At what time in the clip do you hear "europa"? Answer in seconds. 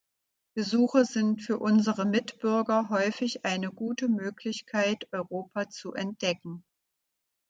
5.11-5.69